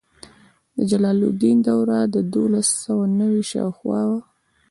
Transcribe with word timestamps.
د 0.75 0.77
جلال 0.89 1.19
الدین 1.29 1.57
دوره 1.67 1.99
د 2.13 2.15
دولس 2.33 2.67
سوه 2.83 3.03
نوي 3.19 3.43
شاوخوا 3.51 4.01
وه. 4.09 4.19